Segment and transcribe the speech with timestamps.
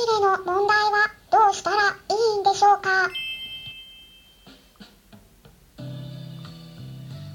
[0.00, 1.92] イレの問題はどうしたらい
[2.36, 3.10] いんでしょうか？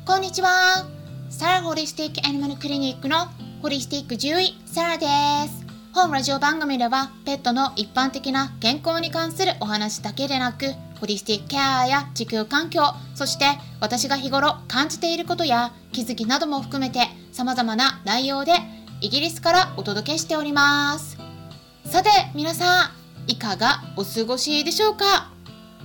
[0.03, 0.87] こんにちは。
[1.29, 3.27] サラホリスティックアニマルクリニックの
[3.61, 5.05] ホリスティック獣医、サラで
[5.47, 5.63] す。
[5.93, 12.81] 本ラジオ番組ではペットの一般的な健康に関するお話だけでなく、ホリスティックケアや地球環境、
[13.13, 13.45] そして
[13.79, 18.53] 私が日頃感じていることや気づきなども含めて様々な内容で
[19.01, 21.14] イギリスからお届けしております。
[21.85, 22.91] さて皆さ
[23.27, 25.31] ん、いかがお過ごしでしょうか？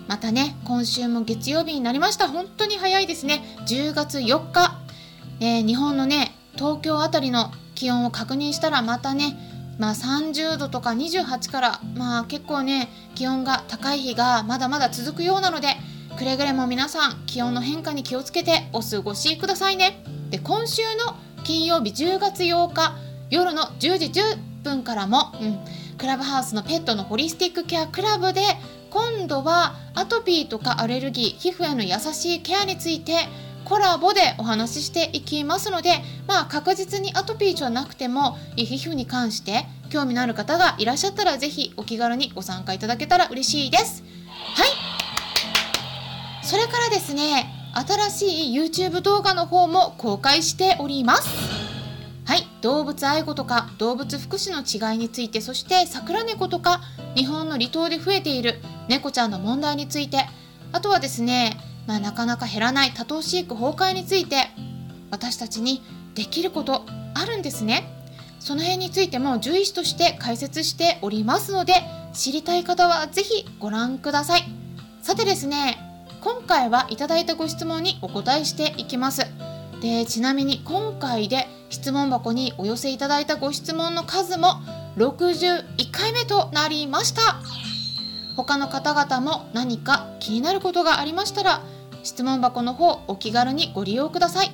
[0.09, 2.29] またね、今週も月曜日になりました。
[2.29, 3.43] 本当に早いですね。
[3.67, 4.81] 10月4日。
[5.41, 9.37] えー、日本のね、東京あたりの気温を確認したらまたね、
[9.79, 15.69] まあ、30度とか28から、まあ、結構ね気温が高い日がまだまだ続くようなので
[16.19, 22.95] くれぐれも皆さん気温の変化に気をつけてお過ごしくださいねで今週の金曜日10月8日
[23.31, 25.59] 夜の10時10分からも、うん、
[26.01, 28.41] クラブハウスのペットのホリスティックケアクラブで
[28.89, 33.29] 今度はアトピーとかアレルギー皮膚への優しいケアについて
[33.67, 35.91] コラボでお話ししていきますので、
[36.27, 44.03] まあ、確実にアトピーじゃなくても皮膚に関して興味のある方がいらっしゃったらぜひお気軽にご参加いただけたら嬉しいです。
[44.55, 46.47] はい。
[46.47, 51.60] それからですね新しい YouTube 動画の方も公開しております。
[52.31, 56.81] はい動物愛護とか動物福祉の違いについてそして桜猫とか
[57.17, 60.29] 日本の離島で増えている猫ちゃんの問題について
[60.71, 61.57] あとはですね
[61.89, 64.37] まあ、なかなか減らない多頭飼育崩壊について
[65.11, 65.83] 私たちに
[66.15, 67.83] できることあるんですね。
[68.39, 71.75] その辺についても獣医師として解説しておりますので
[72.13, 74.45] 知りたい方は是非ご覧ください。
[75.03, 75.81] さてですね
[76.21, 79.27] 今回はいただいたご質問にお答えしていきます。
[79.81, 84.61] でちなみに今回で質問箱にお寄せいただいたご質問の数も
[84.97, 87.41] 61回目となりました。
[88.37, 91.63] 他の方々も何か気になることがありましたら
[92.03, 94.51] 質問箱の方お気軽にご利用ください。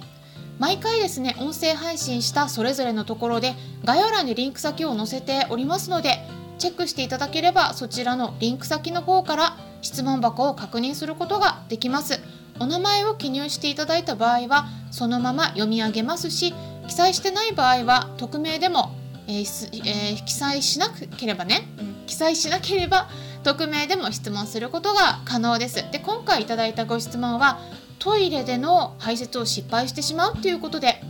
[0.59, 3.54] 毎回ですね音声配信したそれぞれのところで
[3.84, 6.19] 概要欄にリンク先を載せておりますので
[6.58, 12.20] チェックしていただければそちらのリンク先の方から質問箱を確認することができます。
[12.58, 16.54] お名前を記入していただいた場合はそのまま読み上げますし
[16.88, 18.94] 記載してない場合は匿名でも、
[19.28, 19.34] えー
[19.84, 23.10] えー、記載しなければね、うん、記載しなければ
[23.44, 25.84] 匿名でも質問することが可能です。
[25.92, 27.60] で今回いただいたご質問は
[27.98, 31.02] トイレでの排泄を失敗してしまうということで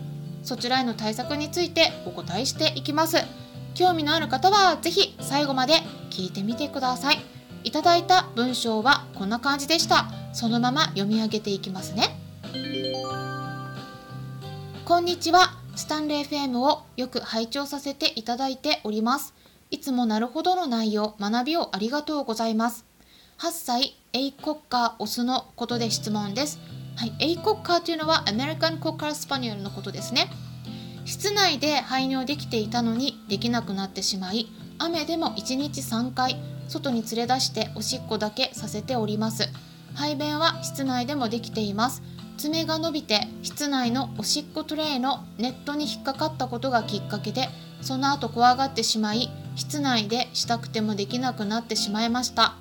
[0.42, 3.18] そちらへの対策についてお答えしていきます。
[3.76, 5.74] 興味のある方は是非最後まで
[6.10, 7.18] 聞いてみてください。
[7.62, 10.06] いただいた文章はこんな感じでした。
[10.32, 12.18] そのまま読み上げていきますね
[14.86, 19.34] こんにちはスタンレー FM をよく拝聴させていただいております
[19.72, 22.84] いつもなるほどの内容、学びをありがとうございます。
[23.38, 26.60] 8歳、エイコッカーオスのことで質問です。
[26.94, 30.30] はい、エイコッカーというのはアメリカンコッカースパニュエルのことですね。
[31.04, 34.47] 室内で排尿できていたのにできなくなってしまい、
[34.78, 36.36] 雨でも1日3回、
[36.68, 39.48] 外に連れ出しておしっこだけさせております。
[39.97, 42.03] 排便は室内でもできています。
[42.37, 47.49] 爪が伸びて室内のおしっこトレイのネットに引っかかったことがきっかけで
[47.81, 52.55] その後怖がってしまい室内でしたくてもできなくなってしまいました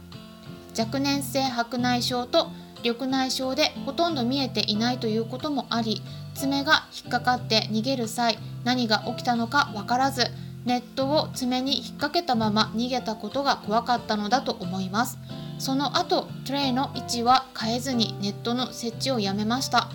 [0.77, 2.47] 若年性白内障と
[2.83, 6.01] 緑内障でほとんど見えていないということもあり
[6.35, 10.27] 爪が引っかかって逃げる際何が起きたのか分からず
[10.65, 15.17] ネットを爪に引っ掛けたまま逃げたことが怖かったのだと思います
[15.57, 19.89] その後トレイの位置は変えずにネットの設置をやめました。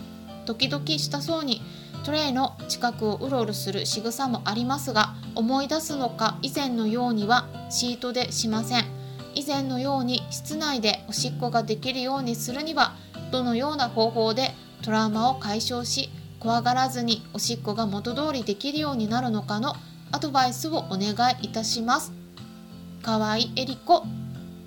[0.47, 1.63] 時々したそうに
[2.05, 8.85] トレイの近くをうろうろする仕草もありますが思い出すのか以前のようにはシートでしません。
[9.35, 12.95] 以前のように室内でおしっこができるようにするには
[13.31, 16.11] どのような方法でトラウマを解消し
[16.41, 19.77] 怖がらずにおしっこが元通りできるようになるのかの
[20.11, 21.11] アドバイスをお願
[21.41, 22.13] いいたします。
[23.03, 24.05] かわいえりこ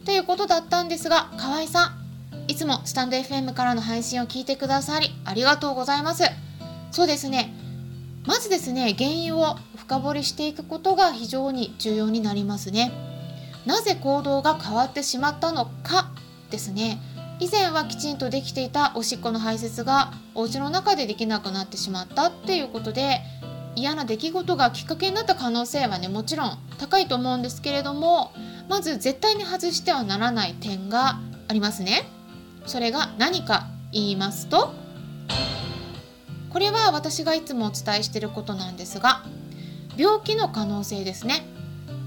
[0.05, 6.23] ということだったんですが河合さんいつもスタンド FM からの配信を聞いてくださりありがとうございます。
[6.91, 7.53] そうですね。
[8.25, 12.91] まずですね原因を深掘りしていくことが非常に重要になりますね。
[13.65, 16.11] なぜ行動が変わってしまったのか
[16.49, 17.01] ですね。
[17.39, 23.21] 以前はきちんとできていたおしっこの排泄がお家の中でできなくなってしまったっていうことで
[23.75, 28.31] 嫌な出来事がきっかけになった可能性はねもちろん高いと思うんですけれども
[28.69, 32.03] まず絶対に外してはならない点がありますね。
[32.65, 34.73] それが何か言いますと
[36.49, 39.23] これは私がいつもお伝えしていることなんですが
[39.97, 41.45] 病気の可能性ですね。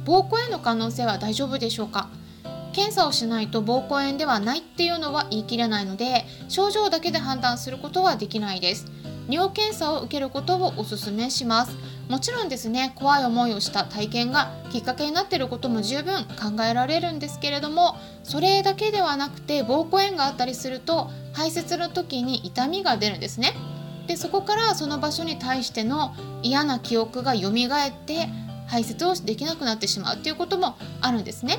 [0.05, 2.09] 膀胱炎の可能性は大丈夫でしょうか？
[2.73, 8.87] 検査をしないと膀胱炎ではないっていうのは言い切れないので症状だけで判断することはできないです。
[9.29, 11.77] 尿検査を受けることをお勧めします。
[12.09, 23.53] もちろんですね怖い思いをした体験がきっかけになっていることも十分考えられるんですけれどもそれだけではなくて膀胱炎があったりすると排泄の時に痛みが出るんですね。
[24.07, 27.53] でそこからその場所に対しての嫌な記憶が蘇っ
[28.07, 28.29] て
[28.69, 31.59] 排泄をできなくなってしまうっていうこともあるんですね。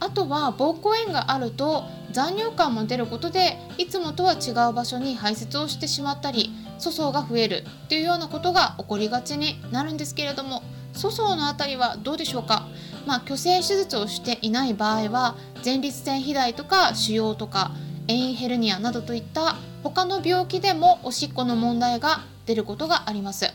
[0.00, 10.62] あとは膀胱炎があると残尿感も出ることでいつもとは違う場所に排泄をしてしまったり粗相が増えるというようなことが起こりがちになるんですけれども
[10.94, 12.66] 粗相のあたりはどうでしょうか、
[13.06, 17.72] まあ、虚勢手術をしていない場合は前立腺肥大とか腫瘍とか
[18.06, 23.52] 遠位ヘルニアなどといった他の病気でもおしっこの問題が出ることがあります。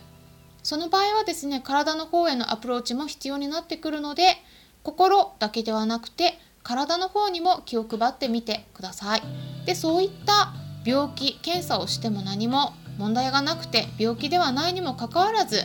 [0.61, 4.37] その場合はですね体の方へのアプローチも必要になってくるので
[4.83, 9.21] 心だけではなくて体の方にも気を配ってみてください。
[9.65, 10.53] でそういった
[10.85, 15.63] 病気検査をしても何も問題がなくて病気ではないにもかかわらず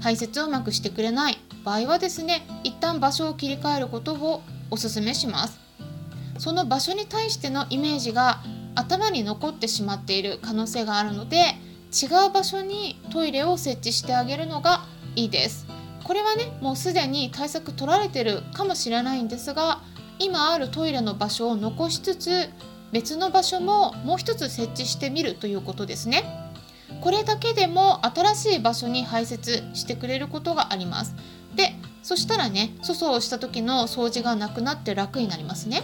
[0.00, 5.58] 排泄をうまくしてくれない場合はですね一旦場所を切り替えることをおすすめします。
[6.38, 8.42] その場所に対してのイメージが
[8.74, 11.54] 頭に残ってしまっている可能性があるので
[11.92, 14.84] 違う場所にトイレを設置してあげるのが
[15.14, 15.73] いいです。
[16.04, 19.80] これはねもうすでに対策取られてるかもしれないんですが
[20.18, 22.48] 今あるトイレの場所を残しつつ
[22.92, 26.22] 別の場所ももう一つ設置してみるということですね。
[27.00, 31.16] これだけでも新しい場所に排泄してくれることがあります。
[31.56, 35.82] でそしたらね粗相をした時の掃除がなくなって楽になりますね。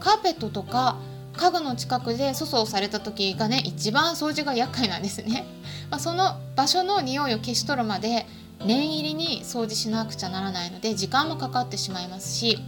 [0.00, 0.96] カーペットとか
[1.36, 5.44] 家具の近くで粗相された時がね一番掃除が厄介なんですね、
[5.90, 8.26] まあ、その場所の匂いを消し取るまで
[8.64, 12.58] 念入りに掃除しなくちゃならないので時間もかかってしまいますし、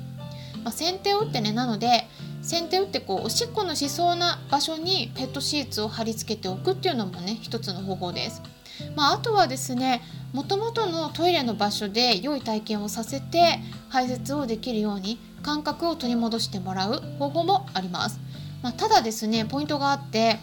[0.63, 2.07] まあ、先手を打ってねなので
[2.43, 8.43] 先手打ってこうおしっこのしそうな場所にペットシーツを貼り付けておくっていうのもね一つの方法です。
[8.95, 10.03] まあ、あとはですね
[10.33, 13.59] もともとのトイレの場所で良い体験をさせて
[13.89, 18.21] 排泄をできるように感覚を取り戻してもらう方法もあります。
[18.63, 20.39] まあ、ただですねポイントがあって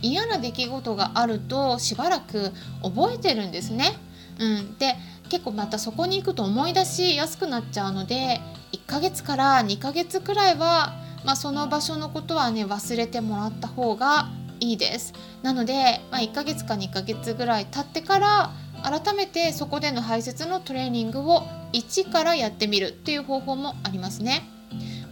[0.00, 2.52] 嫌な出来事があるとしばらく
[2.82, 3.96] 覚えてるんですね。
[4.38, 4.96] うん、で
[5.28, 8.40] 結構またそこに行くと思い出しやすくなっちゃうので
[8.72, 10.94] 1ヶ月から2ヶ月くらいは、
[11.24, 14.28] まあ、その場所のことはね忘れてもらった方が
[14.60, 15.12] いいです
[15.42, 18.50] なので、まあ、1ヶ月か2ヶ月ぐらい経ってから
[18.82, 21.42] 改めてそこでの排泄のトレーニングを
[21.72, 24.48] 1からやってみるっていう方法もありますね。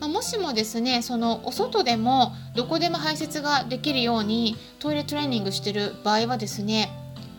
[0.01, 6.91] ま、もしもですねそのお外でもどこでも排泄ができるようにトイレトレーニングしてる場合はですね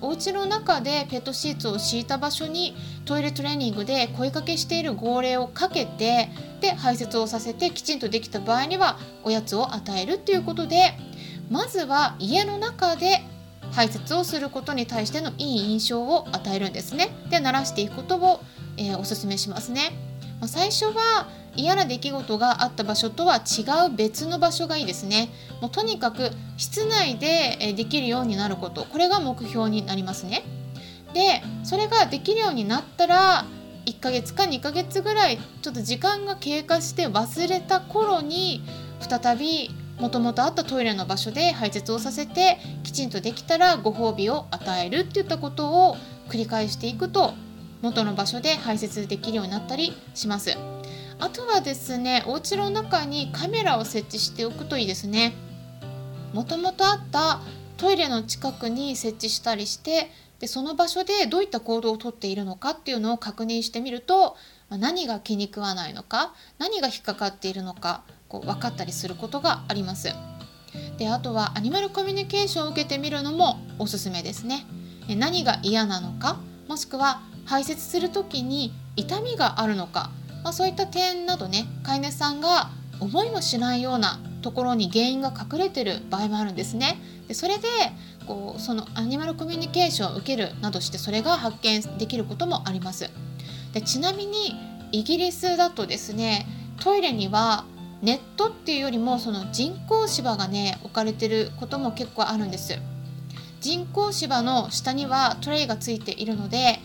[0.01, 6.29] お家の中でペットシーツを敷いた場所にトイレトレーニングで声かけしている号令をかけて
[6.61, 10.93] で排泄をさせてきちんとできた場合にはおやつを与えるっていうことで
[11.49, 13.21] まずは家の中で
[13.71, 17.09] 排泄をすることに対してのいい印象を与えるんですね。
[17.29, 18.41] で慣らしていくことを、
[18.77, 20.06] えー、おすすめしますね。
[20.39, 25.29] まあ、最初は嫌な出来事があった場所とは違う別の場所がいいですね。
[25.61, 28.85] もうとにかく室内でできるようになること。
[28.85, 30.43] これが目標になりますね。
[31.13, 33.45] でそれができるようになったら
[33.87, 38.61] 1ヶ月か2ヶ月ぐらいちょっと時間が経過して忘れた頃に
[38.99, 45.97] 再びもともとあったトイレの場所で排泄をさせてきちんとできたらご褒美を与えるっていったことを
[46.29, 47.33] 繰り返していくと
[47.81, 50.57] 元の場所で排泄できるようになったりします。
[51.19, 55.33] あとはですねお家の中にカメラを設置しておくといいですね。
[56.33, 57.41] もともとあった
[57.77, 64.35] トイレの近くに設置したりしてでその場所でどういった行動をとっているのかっていうのを確認してみると
[64.69, 70.09] 何が気に食わないのか何が引っかかっているのかこう分かったりすることがあります。
[70.97, 74.65] であとはアニマルコミュニケーションを受けてみるのもおすすめですね。
[75.07, 80.11] 何が嫌なのかもしくは排泄する時に痛みがあるのか
[80.47, 82.69] まあ、そういった点などね飼い主さんが
[83.01, 87.01] 思いもしないようなところに原因が隠れてる場合もあるんですね。
[87.27, 87.67] でそれで
[88.25, 93.09] こうそのアニマルコミュニケーションを受けるなどしてそれが発見できることもあります。
[93.73, 94.55] でちなみに
[94.93, 96.47] イギリスだとですね
[96.79, 97.65] トイレには
[98.01, 102.79] ネットっていうよりもその人工芝がね置かれてることも結構あるんです。
[103.59, 106.79] 人工芝の下にはトレイがついているので、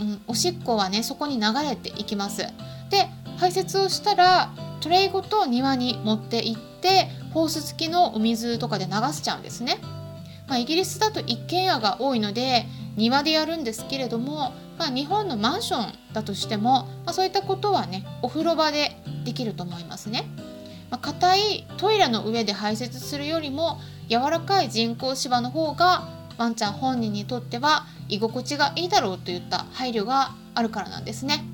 [0.00, 2.42] うん、おしっこはねそこに流れていきます。
[2.90, 9.78] で排泄をしたらトレイごと庭に持って行ってホース付きのお水とかで流しちゃうんですね。
[10.48, 12.66] まあ、イギリスだと一軒家が多いので
[12.96, 20.24] 庭でやるんですけれどもまあ、日本のマンションだとしても、まあ、そういったことはねお風呂場でできると思いますね。
[20.90, 23.78] まあ、硬いトイレの上で排泄するよりも
[24.08, 31.44] 柔らかい人工芝の方がワンちゃん本人にとっては居心地がいいだろうといった配慮があるからなんですね。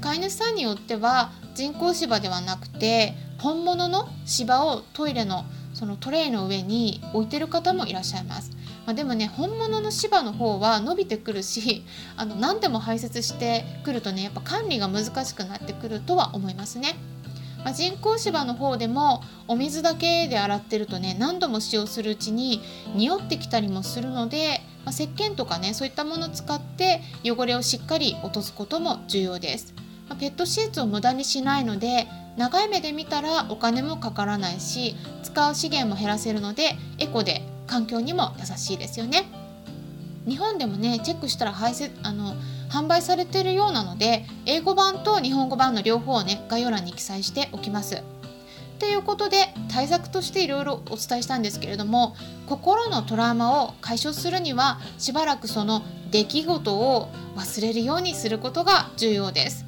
[0.00, 8.56] 飼い主さんによっては人工芝ではなくて本物の芝をトイレのそのトレイの上に置いてる方もいらっしゃいます。
[8.86, 11.84] まあ、でもね本物の芝の方は伸びてくるし
[12.16, 16.94] あの何でも排泄してくるとねやっぱ管理が難しくなってくるとは思いますね。
[17.64, 22.62] まあ、人工芝の方でもお水だけで洗ってるとね何度も使用するうちに
[22.94, 29.74] 匂ってきたりもするので、まあ、石鹸とかねそういったものを使って汚れをしっかり落とすことも重要です。
[30.08, 39.24] まあ、ペットシーツを無駄にしないので長い目で見たらお金もかからないし使う資源も減らせるのでエコで環境にも優しいですよね。
[40.28, 42.34] 日本でもねチェックしたら排泄あの
[42.68, 48.02] 販売されているようなので英語版と日本語版の両方をね概要欄に記載しておきます。
[48.78, 52.14] ということで対策としていろいろお伝えしたんですけれども
[52.46, 59.64] 心のトラウマを解消するにはしばらくその出来事を忘れるようにすることが重要です。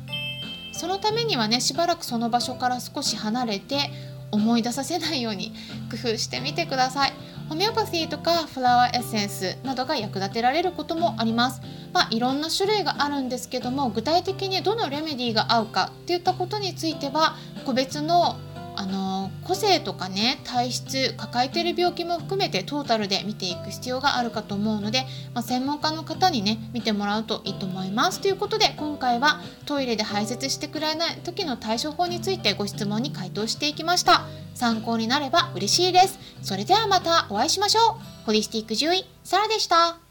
[0.73, 3.91] そのためにはねしばらくその場所から少し離れて
[4.31, 5.53] 思い出させないように
[5.91, 7.13] 工夫してみてください。
[7.49, 11.63] ホメオパシーとかフラワーエッセンスなどが役立てられることもあります。
[11.95, 18.37] まあ、いろんな種類があるんですけども具体的にどのレメディーが合うかっていったことについては個別の
[18.79, 25.05] あの個性とかね体質抱えてる病気も含めてトータルで見ていく必要があるかと思うので、
[25.35, 28.21] まあ、専門家の方にね見てもらうといいと思います。
[28.21, 34.27] ということで今回はトイレで排泄してくれない時の対処法についてご質問に回答していきました。
[34.55, 36.21] 参考になれば嬉しいです。
[36.43, 38.27] それではまたお会いしましょう。
[38.27, 40.08] ホリスティック獣医サラでした。